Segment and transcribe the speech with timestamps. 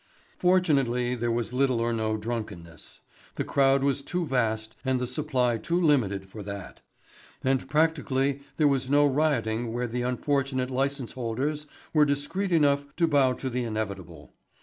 [0.39, 3.01] Fortunately there was little or no drunkenness.
[3.35, 6.81] The crowd was too vast and the supply too limited for that.
[7.43, 13.07] And practically there was no rioting where the unfortunate license holders were discreet enough to
[13.07, 14.33] bow to the inevitable.